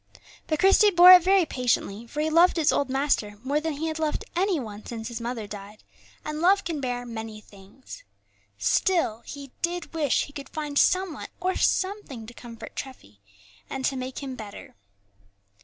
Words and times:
But 0.47 0.57
Christie 0.57 0.89
bore 0.89 1.11
it 1.11 1.21
very 1.21 1.45
patiently, 1.45 2.07
for 2.07 2.21
he 2.21 2.31
loved 2.31 2.57
his 2.57 2.71
old 2.71 2.89
master 2.89 3.37
more 3.43 3.59
than 3.59 3.73
he 3.73 3.85
had 3.85 3.99
loved 3.99 4.25
any 4.35 4.59
one 4.59 4.83
since 4.83 5.09
his 5.09 5.21
mother 5.21 5.45
died; 5.45 5.83
and 6.25 6.41
love 6.41 6.63
can 6.63 6.81
bear 6.81 7.05
many 7.05 7.39
things. 7.39 8.03
Still, 8.57 9.21
he 9.27 9.51
did 9.61 9.93
wish 9.93 10.23
he 10.25 10.33
could 10.33 10.49
find 10.49 10.79
some 10.79 11.13
one 11.13 11.27
or 11.39 11.55
something 11.55 12.25
to 12.25 12.33
comfort 12.33 12.75
Treffy, 12.75 13.19
and 13.69 13.85
to 13.85 13.95
make 13.95 14.23
him 14.23 14.35
better. 14.35 14.73